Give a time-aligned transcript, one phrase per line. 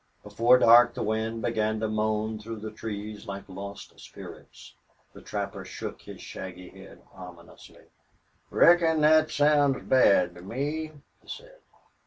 [0.23, 4.73] Before dark the wind began to moan through the trees like lost spirits.
[5.13, 7.85] The trapper shook his shaggy head ominously.
[8.49, 10.91] "Reckon thet sounds bad to me,"
[11.21, 11.59] he said.